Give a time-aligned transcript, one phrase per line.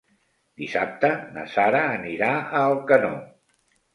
[0.61, 3.13] Dissabte na Sara anirà a Alcanó.